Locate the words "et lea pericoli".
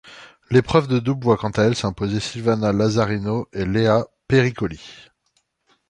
3.53-4.81